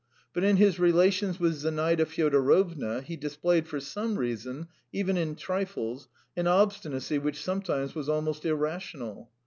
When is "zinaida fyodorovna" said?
1.53-3.01